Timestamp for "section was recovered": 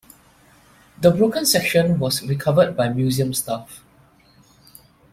1.45-2.75